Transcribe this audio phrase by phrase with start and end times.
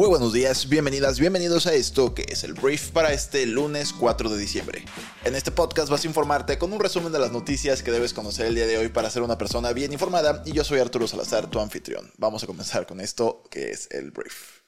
[0.00, 4.30] Muy buenos días, bienvenidas, bienvenidos a esto que es el brief para este lunes 4
[4.30, 4.82] de diciembre.
[5.24, 8.46] En este podcast vas a informarte con un resumen de las noticias que debes conocer
[8.46, 11.50] el día de hoy para ser una persona bien informada y yo soy Arturo Salazar,
[11.50, 12.10] tu anfitrión.
[12.16, 14.60] Vamos a comenzar con esto que es el brief.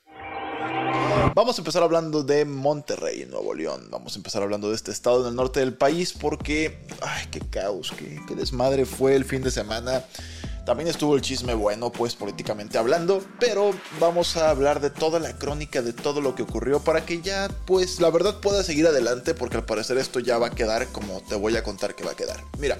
[1.34, 3.88] Vamos a empezar hablando de Monterrey, Nuevo León.
[3.90, 7.40] Vamos a empezar hablando de este estado en el norte del país porque, ay, qué
[7.40, 10.04] caos, qué, qué desmadre fue el fin de semana
[10.64, 15.36] también estuvo el chisme bueno, pues políticamente hablando, pero vamos a hablar de toda la
[15.36, 19.34] crónica de todo lo que ocurrió para que ya, pues la verdad pueda seguir adelante,
[19.34, 22.12] porque al parecer esto ya va a quedar como te voy a contar que va
[22.12, 22.40] a quedar.
[22.58, 22.78] Mira,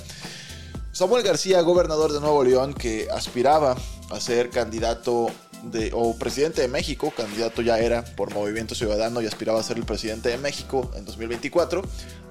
[0.93, 3.77] Samuel García, gobernador de Nuevo León, que aspiraba
[4.11, 5.29] a ser candidato
[5.62, 9.78] de, o presidente de México, candidato ya era por Movimiento Ciudadano y aspiraba a ser
[9.78, 11.83] el presidente de México en 2024,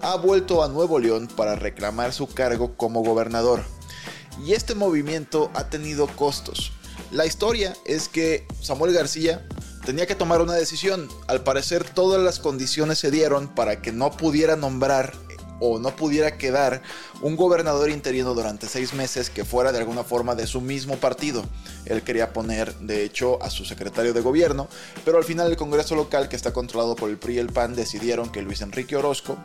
[0.02, 3.64] ha vuelto a Nuevo León para reclamar su cargo como gobernador
[4.46, 6.72] y este movimiento ha tenido costos.
[7.12, 9.46] La historia es que Samuel García
[9.86, 11.10] tenía que tomar una decisión.
[11.28, 15.14] Al parecer todas las condiciones se dieron para que no pudiera nombrar
[15.62, 16.82] o no pudiera quedar
[17.22, 21.46] un gobernador interino durante seis meses que fuera de alguna forma de su mismo partido.
[21.86, 24.68] Él quería poner, de hecho, a su secretario de gobierno,
[25.06, 27.76] pero al final el Congreso local, que está controlado por el PRI y el PAN,
[27.76, 29.38] decidieron que Luis Enrique Orozco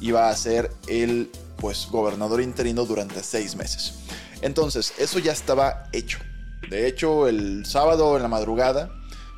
[0.00, 3.94] iba a ser el pues, gobernador interino durante seis meses.
[4.40, 6.18] Entonces, eso ya estaba hecho.
[6.70, 8.90] De hecho, el sábado en la madrugada,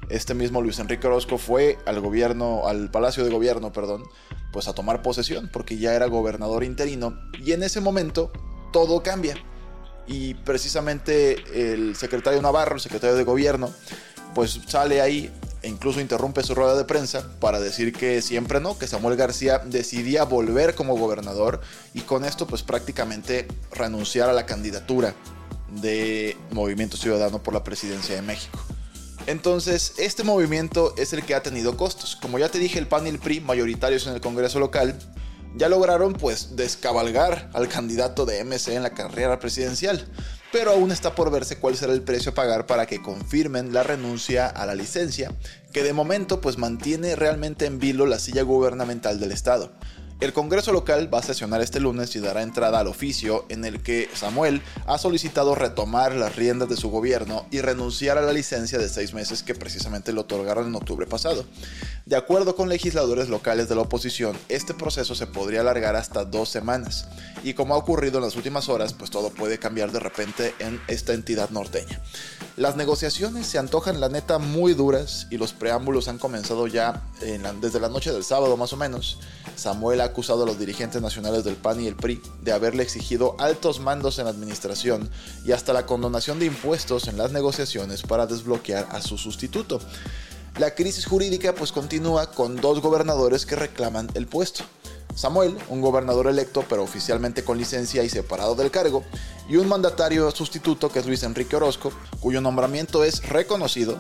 [0.09, 4.05] este mismo Luis Enrique Orozco fue al gobierno, al Palacio de Gobierno, perdón,
[4.53, 7.19] pues a tomar posesión, porque ya era gobernador interino.
[7.45, 8.33] Y en ese momento,
[8.73, 9.37] todo cambia.
[10.07, 13.71] Y precisamente el secretario Navarro, el secretario de Gobierno,
[14.35, 15.33] pues sale ahí
[15.63, 19.59] e incluso interrumpe su rueda de prensa para decir que siempre no, que Samuel García
[19.59, 21.61] decidía volver como gobernador
[21.95, 25.15] y con esto pues prácticamente renunciar a la candidatura
[25.81, 28.59] de Movimiento Ciudadano por la presidencia de México.
[29.27, 32.17] Entonces, este movimiento es el que ha tenido costos.
[32.17, 34.99] Como ya te dije, el PAN y el PRI, mayoritarios en el Congreso local,
[35.57, 40.09] ya lograron pues descabalgar al candidato de MC en la carrera presidencial
[40.53, 43.83] pero aún está por verse cuál será el precio a pagar para que confirmen la
[43.83, 45.33] renuncia a la licencia,
[45.73, 49.73] que de momento pues mantiene realmente en vilo la silla gubernamental del Estado.
[50.21, 53.83] El Congreso local va a sesionar este lunes y dará entrada al oficio en el
[53.83, 58.79] que Samuel ha solicitado retomar las riendas de su gobierno y renunciar a la licencia
[58.79, 61.47] de seis meses que precisamente le otorgaron en octubre pasado.
[62.07, 66.49] De acuerdo con legisladores locales de la oposición, este proceso se podría alargar hasta dos
[66.49, 67.07] semanas.
[67.45, 70.81] Y como ha ocurrido en las últimas horas, pues todo puede cambiar de repente en
[70.89, 72.01] esta entidad norteña.
[72.57, 77.03] Las negociaciones se antojan la neta muy duras y los preámbulos han comenzado ya
[77.61, 79.19] desde la noche del sábado más o menos.
[79.57, 83.37] Samuel ha acusado a los dirigentes nacionales del PAN y el PRI de haberle exigido
[83.39, 85.11] altos mandos en la administración
[85.45, 89.81] y hasta la condonación de impuestos en las negociaciones para desbloquear a su sustituto.
[90.61, 94.63] La crisis jurídica pues continúa con dos gobernadores que reclaman el puesto.
[95.15, 99.03] Samuel, un gobernador electo pero oficialmente con licencia y separado del cargo,
[99.49, 103.99] y un mandatario sustituto que es Luis Enrique Orozco, cuyo nombramiento es reconocido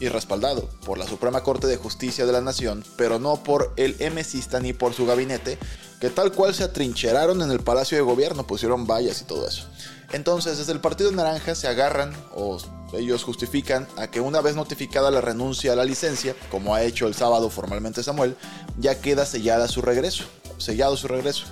[0.00, 3.94] y respaldado por la Suprema Corte de Justicia de la Nación, pero no por el
[4.12, 5.56] MCista ni por su gabinete,
[6.02, 9.68] que tal cual se atrincheraron en el Palacio de Gobierno, pusieron vallas y todo eso.
[10.10, 12.58] Entonces, desde el Partido Naranja se agarran o
[12.92, 17.06] ellos justifican a que una vez notificada la renuncia a la licencia, como ha hecho
[17.06, 18.36] el sábado formalmente Samuel,
[18.78, 20.24] ya queda sellada su regreso,
[20.58, 21.44] sellado su regreso.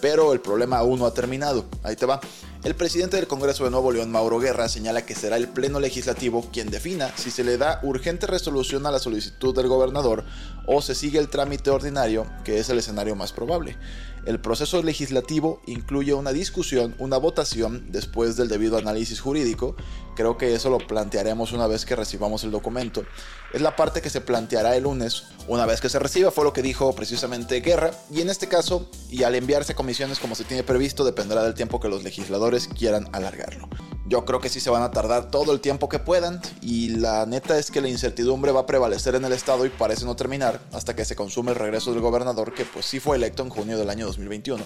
[0.00, 1.64] Pero el problema aún no ha terminado.
[1.84, 2.20] Ahí te va.
[2.64, 6.48] El presidente del Congreso de Nuevo León, Mauro Guerra, señala que será el Pleno Legislativo
[6.52, 10.22] quien defina si se le da urgente resolución a la solicitud del gobernador
[10.64, 13.76] o se sigue el trámite ordinario, que es el escenario más probable.
[14.24, 19.74] El proceso legislativo incluye una discusión, una votación después del debido análisis jurídico.
[20.14, 23.04] Creo que eso lo plantearemos una vez que recibamos el documento.
[23.52, 26.52] Es la parte que se planteará el lunes, una vez que se reciba, fue lo
[26.52, 27.90] que dijo precisamente Guerra.
[28.12, 31.80] Y en este caso, y al enviarse comisiones como se tiene previsto, dependerá del tiempo
[31.80, 33.68] que los legisladores quieran alargarlo.
[34.12, 37.24] Yo creo que sí se van a tardar todo el tiempo que puedan y la
[37.24, 40.60] neta es que la incertidumbre va a prevalecer en el estado y parece no terminar
[40.70, 43.78] hasta que se consume el regreso del gobernador que pues sí fue electo en junio
[43.78, 44.62] del año 2021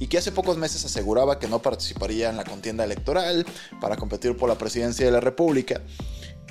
[0.00, 3.46] y que hace pocos meses aseguraba que no participaría en la contienda electoral
[3.80, 5.80] para competir por la presidencia de la República.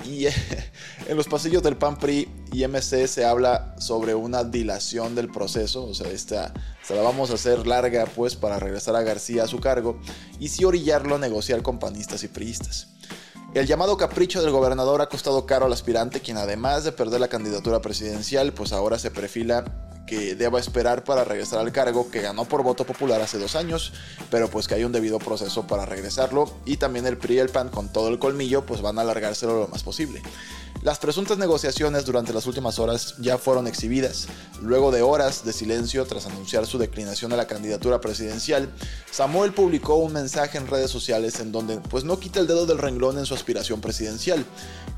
[0.04, 5.28] Y en los pasillos del PAN PRI y MC se habla sobre una dilación del
[5.30, 6.52] proceso, o sea, esta,
[6.82, 10.00] se la vamos a hacer larga pues para regresar a García a su cargo
[10.38, 12.88] y si orillarlo a negociar con panistas y priistas.
[13.54, 17.28] El llamado capricho del gobernador ha costado caro al aspirante, quien además de perder la
[17.28, 22.46] candidatura presidencial, pues ahora se perfila que deba esperar para regresar al cargo que ganó
[22.46, 23.92] por voto popular hace dos años,
[24.30, 27.50] pero pues que hay un debido proceso para regresarlo y también el PRI y el
[27.50, 30.22] PAN con todo el colmillo pues van a alargárselo lo más posible.
[30.82, 34.28] Las presuntas negociaciones durante las últimas horas ya fueron exhibidas.
[34.62, 38.68] Luego de horas de silencio tras anunciar su declinación a la candidatura presidencial,
[39.10, 42.78] Samuel publicó un mensaje en redes sociales en donde pues no quita el dedo del
[42.78, 44.44] renglón en su aspiración presidencial.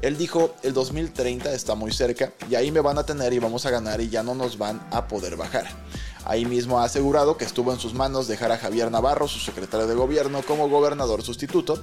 [0.03, 3.65] Él dijo, el 2030 está muy cerca y ahí me van a tener y vamos
[3.65, 5.67] a ganar y ya no nos van a poder bajar.
[6.27, 9.87] Ahí mismo ha asegurado que estuvo en sus manos dejar a Javier Navarro, su secretario
[9.87, 11.83] de gobierno, como gobernador sustituto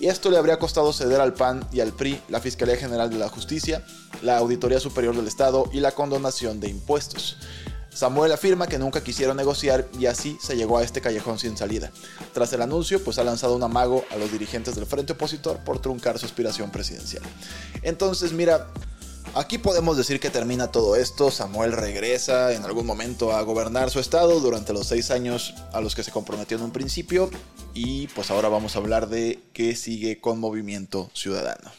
[0.00, 3.18] y esto le habría costado ceder al PAN y al PRI la Fiscalía General de
[3.18, 3.84] la Justicia,
[4.22, 7.36] la Auditoría Superior del Estado y la condonación de impuestos.
[7.90, 11.90] Samuel afirma que nunca quisieron negociar y así se llegó a este callejón sin salida.
[12.32, 15.80] Tras el anuncio, pues ha lanzado un amago a los dirigentes del frente opositor por
[15.80, 17.22] truncar su aspiración presidencial.
[17.82, 18.68] Entonces, mira,
[19.34, 24.00] Aquí podemos decir que termina todo esto, Samuel regresa en algún momento a gobernar su
[24.00, 27.30] estado durante los seis años a los que se comprometió en un principio
[27.72, 31.70] y pues ahora vamos a hablar de qué sigue con Movimiento Ciudadano.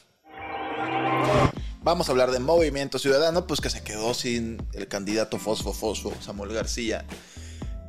[1.84, 6.14] Vamos a hablar de Movimiento Ciudadano, pues que se quedó sin el candidato Fosfo Fosfo,
[6.22, 7.06] Samuel García.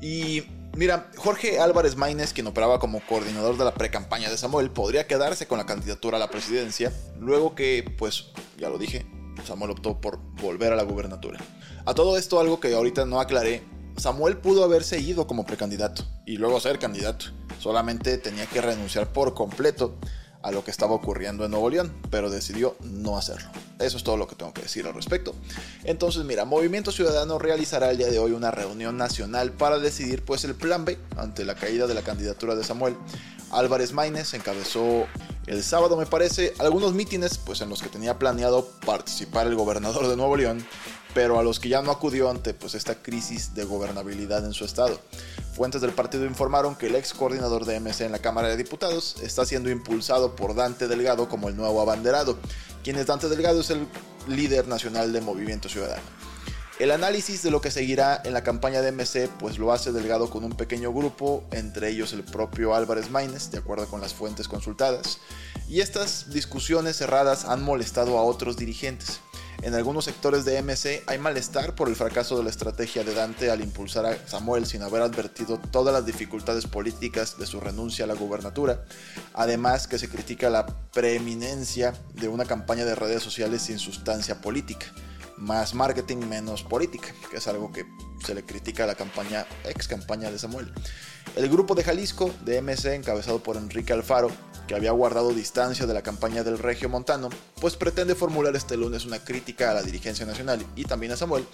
[0.00, 0.42] Y
[0.74, 5.46] mira, Jorge Álvarez Maínez, quien operaba como coordinador de la pre-campaña de Samuel, podría quedarse
[5.46, 8.26] con la candidatura a la presidencia, luego que, pues,
[8.58, 9.06] ya lo dije,
[9.46, 11.38] Samuel optó por volver a la gubernatura.
[11.84, 13.62] A todo esto, algo que ahorita no aclaré,
[13.96, 17.26] Samuel pudo haberse ido como precandidato y luego ser candidato.
[17.58, 19.96] Solamente tenía que renunciar por completo
[20.42, 23.48] a lo que estaba ocurriendo en Nuevo León, pero decidió no hacerlo.
[23.78, 25.34] Eso es todo lo que tengo que decir al respecto.
[25.84, 30.44] Entonces, mira, Movimiento Ciudadano realizará el día de hoy una reunión nacional para decidir pues
[30.44, 32.96] el plan B ante la caída de la candidatura de Samuel.
[33.50, 35.06] Álvarez Maínez encabezó
[35.46, 40.06] el sábado, me parece, algunos mítines pues en los que tenía planeado participar el gobernador
[40.08, 40.64] de Nuevo León,
[41.14, 44.64] pero a los que ya no acudió ante pues esta crisis de gobernabilidad en su
[44.64, 45.00] estado.
[45.54, 49.16] Fuentes del partido informaron que el ex coordinador de MC en la Cámara de Diputados
[49.22, 52.38] está siendo impulsado por Dante Delgado como el nuevo abanderado,
[52.82, 53.86] quien es Dante Delgado es el
[54.28, 56.21] líder nacional de Movimiento Ciudadano.
[56.82, 60.28] El análisis de lo que seguirá en la campaña de MC pues lo hace Delgado
[60.28, 64.48] con un pequeño grupo, entre ellos el propio Álvarez Maínez, de acuerdo con las fuentes
[64.48, 65.18] consultadas,
[65.68, 69.20] y estas discusiones cerradas han molestado a otros dirigentes.
[69.62, 73.52] En algunos sectores de MC hay malestar por el fracaso de la estrategia de Dante
[73.52, 78.08] al impulsar a Samuel sin haber advertido todas las dificultades políticas de su renuncia a
[78.08, 78.82] la gubernatura,
[79.34, 84.92] además que se critica la preeminencia de una campaña de redes sociales sin sustancia política
[85.42, 87.84] más marketing, menos política, que es algo que
[88.24, 90.72] se le critica a la campaña, ex campaña de Samuel.
[91.34, 94.30] El grupo de Jalisco, de MC, encabezado por Enrique Alfaro,
[94.68, 99.06] que había guardado distancia de la campaña del Regio Montano, pues pretende formular este lunes
[99.06, 101.46] una crítica a la dirigencia nacional y también a Samuel,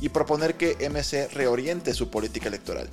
[0.00, 2.88] y proponer que MC reoriente su política electoral.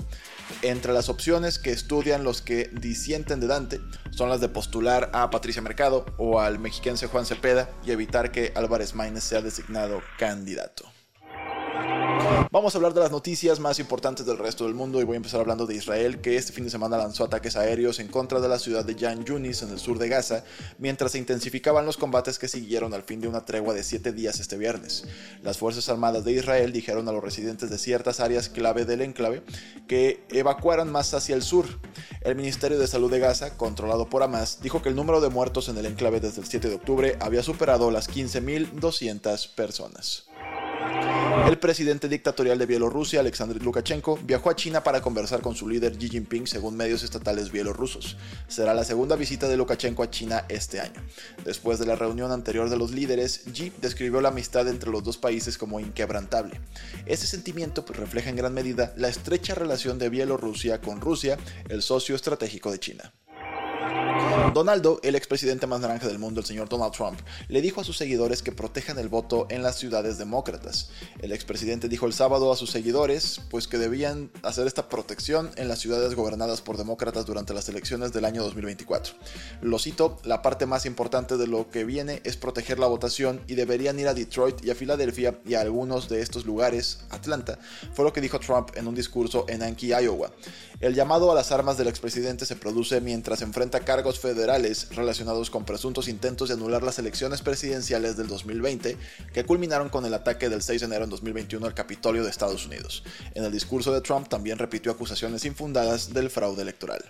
[0.61, 3.79] Entre las opciones que estudian los que disienten de Dante
[4.11, 8.51] son las de postular a Patricia Mercado o al mexiquense Juan Cepeda y evitar que
[8.55, 10.92] Álvarez Maínez sea designado candidato.
[12.51, 15.17] Vamos a hablar de las noticias más importantes del resto del mundo y voy a
[15.17, 18.47] empezar hablando de Israel, que este fin de semana lanzó ataques aéreos en contra de
[18.47, 20.43] la ciudad de Jan Yunis en el sur de Gaza,
[20.77, 24.39] mientras se intensificaban los combates que siguieron al fin de una tregua de siete días
[24.39, 25.03] este viernes.
[25.41, 29.41] Las Fuerzas Armadas de Israel dijeron a los residentes de ciertas áreas clave del enclave
[29.87, 31.65] que evacuaran más hacia el sur.
[32.21, 35.69] El Ministerio de Salud de Gaza, controlado por Hamas, dijo que el número de muertos
[35.69, 40.27] en el enclave desde el 7 de octubre había superado las 15.200 personas.
[41.33, 45.97] El presidente dictatorial de Bielorrusia, Alexander Lukashenko, viajó a China para conversar con su líder
[45.97, 48.17] Xi Jinping, según medios estatales bielorrusos.
[48.47, 51.01] Será la segunda visita de Lukashenko a China este año.
[51.43, 55.17] Después de la reunión anterior de los líderes, Xi describió la amistad entre los dos
[55.17, 56.61] países como inquebrantable.
[57.05, 61.37] Ese sentimiento pues, refleja en gran medida la estrecha relación de Bielorrusia con Rusia,
[61.67, 63.13] el socio estratégico de China.
[64.53, 67.97] Donaldo, el expresidente más naranja del mundo, el señor Donald Trump, le dijo a sus
[67.97, 70.91] seguidores que protejan el voto en las ciudades demócratas.
[71.19, 75.67] El expresidente dijo el sábado a sus seguidores pues que debían hacer esta protección en
[75.67, 79.15] las ciudades gobernadas por demócratas durante las elecciones del año 2024.
[79.61, 83.55] Lo cito, la parte más importante de lo que viene es proteger la votación y
[83.55, 87.57] deberían ir a Detroit y a Filadelfia y a algunos de estos lugares, Atlanta,
[87.93, 90.31] fue lo que dijo Trump en un discurso en Anki, Iowa.
[90.79, 95.65] El llamado a las armas del expresidente se produce mientras enfrenta cargos federales relacionados con
[95.65, 98.97] presuntos intentos de anular las elecciones presidenciales del 2020
[99.33, 102.65] que culminaron con el ataque del 6 de enero en 2021 al Capitolio de Estados
[102.65, 103.03] Unidos.
[103.33, 107.03] En el discurso de Trump también repitió acusaciones infundadas del fraude electoral.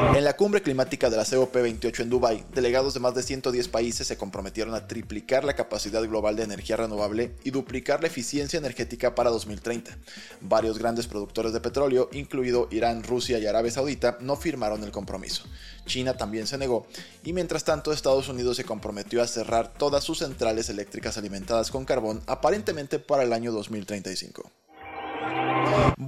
[0.00, 4.06] En la cumbre climática de la COP28 en Dubái, delegados de más de 110 países
[4.06, 9.16] se comprometieron a triplicar la capacidad global de energía renovable y duplicar la eficiencia energética
[9.16, 9.96] para 2030.
[10.40, 15.44] Varios grandes productores de petróleo, incluido Irán, Rusia y Arabia Saudita, no firmaron el compromiso.
[15.84, 16.86] China también se negó,
[17.24, 21.84] y mientras tanto Estados Unidos se comprometió a cerrar todas sus centrales eléctricas alimentadas con
[21.84, 24.48] carbón aparentemente para el año 2035.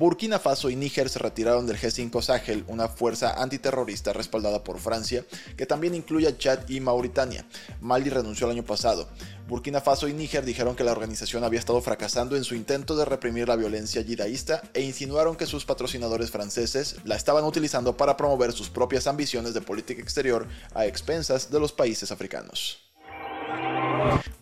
[0.00, 5.24] Burkina Faso y Níger se retiraron del G5 Sahel, una fuerza antiterrorista respaldada por Francia,
[5.56, 7.44] que también incluye a Chad y Mauritania.
[7.80, 9.08] Mali renunció el año pasado.
[9.46, 13.04] Burkina Faso y Níger dijeron que la organización había estado fracasando en su intento de
[13.04, 18.52] reprimir la violencia yidaísta e insinuaron que sus patrocinadores franceses la estaban utilizando para promover
[18.52, 22.89] sus propias ambiciones de política exterior a expensas de los países africanos.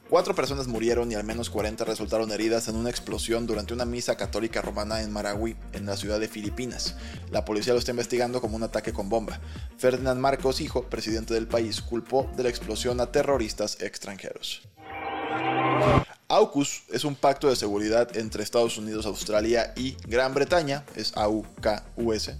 [0.08, 4.16] Cuatro personas murieron y al menos 40 resultaron heridas en una explosión durante una misa
[4.16, 6.96] católica romana en Maragüí, en la ciudad de Filipinas.
[7.30, 9.38] La policía lo está investigando como un ataque con bomba.
[9.76, 14.62] Ferdinand Marcos, hijo, presidente del país, culpó de la explosión a terroristas extranjeros.
[16.28, 22.30] AUKUS es un pacto de seguridad entre Estados Unidos, Australia y Gran Bretaña, es AUKUS.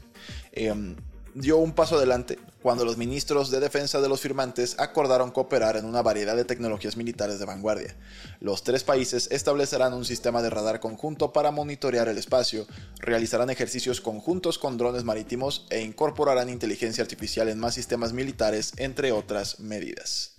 [0.53, 0.97] Em,
[1.35, 5.85] dio un paso adelante cuando los ministros de defensa de los firmantes acordaron cooperar en
[5.85, 7.97] una variedad de tecnologías militares de vanguardia.
[8.41, 12.67] Los tres países establecerán un sistema de radar conjunto para monitorear el espacio,
[12.99, 19.13] realizarán ejercicios conjuntos con drones marítimos e incorporarán inteligencia artificial en más sistemas militares, entre
[19.13, 20.38] otras medidas.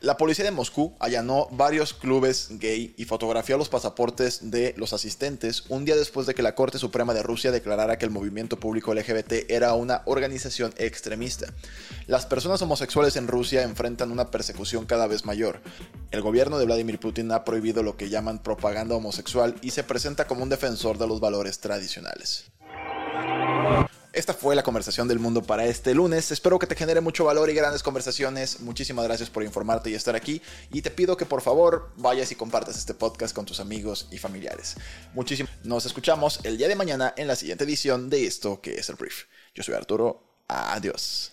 [0.00, 5.64] La policía de Moscú allanó varios clubes gay y fotografió los pasaportes de los asistentes
[5.68, 8.92] un día después de que la Corte Suprema de Rusia declarara que el movimiento público
[8.94, 11.52] LGBT era una organización extremista.
[12.08, 15.60] Las personas homosexuales en Rusia enfrentan una persecución cada vez mayor.
[16.10, 20.26] El gobierno de Vladimir Putin ha prohibido lo que llaman propaganda homosexual y se presenta
[20.26, 22.50] como un defensor de los valores tradicionales.
[24.12, 26.30] Esta fue la conversación del mundo para este lunes.
[26.30, 28.60] Espero que te genere mucho valor y grandes conversaciones.
[28.60, 30.42] Muchísimas gracias por informarte y estar aquí.
[30.70, 34.18] Y te pido que por favor vayas y compartas este podcast con tus amigos y
[34.18, 34.76] familiares.
[35.14, 35.50] Muchísimas.
[35.64, 38.96] Nos escuchamos el día de mañana en la siguiente edición de esto que es el
[38.96, 39.24] brief.
[39.54, 40.22] Yo soy Arturo.
[40.46, 41.32] Adiós.